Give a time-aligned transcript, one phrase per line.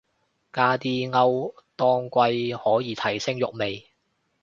[0.51, 3.85] 加啲歐當歸可以提升肉味